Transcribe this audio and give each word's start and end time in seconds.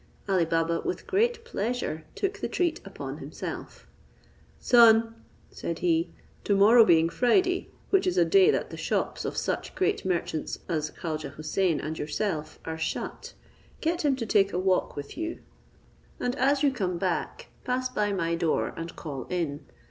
Ali 0.27 0.45
Baba, 0.45 0.81
with 0.83 1.05
great 1.05 1.45
pleasure, 1.45 2.05
took 2.15 2.39
the 2.39 2.47
treat 2.49 2.81
upon 2.83 3.19
himself. 3.19 3.85
"Son," 4.59 5.13
said 5.51 5.77
he, 5.77 6.09
"to 6.43 6.55
morrow 6.55 6.83
being 6.83 7.07
Friday, 7.07 7.69
which 7.91 8.07
is 8.07 8.17
a 8.17 8.25
day 8.25 8.49
that 8.49 8.71
the 8.71 8.77
shops 8.77 9.25
of 9.25 9.37
such 9.37 9.75
great 9.75 10.03
merchants 10.03 10.57
as 10.67 10.89
Khaujeh 10.89 11.35
Houssain 11.35 11.79
and 11.79 11.99
yourself 11.99 12.57
are 12.65 12.79
shut, 12.79 13.33
get 13.79 14.03
him 14.03 14.15
to 14.15 14.25
take 14.25 14.51
a 14.51 14.57
walk 14.57 14.95
with 14.95 15.17
you, 15.19 15.37
and 16.19 16.35
as 16.37 16.63
you 16.63 16.71
come 16.71 16.97
back, 16.97 17.49
pass 17.63 17.87
by 17.87 18.11
my 18.11 18.33
door, 18.33 18.69
and 18.75 18.95
call 18.95 19.25
in. 19.29 19.63